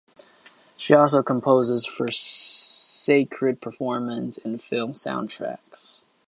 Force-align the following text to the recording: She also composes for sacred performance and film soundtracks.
She 0.77 0.95
also 0.95 1.21
composes 1.21 1.85
for 1.85 2.09
sacred 2.09 3.61
performance 3.61 4.39
and 4.39 4.59
film 4.59 4.93
soundtracks. 4.93 6.05